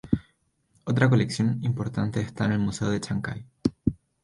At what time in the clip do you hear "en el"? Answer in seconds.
2.45-2.57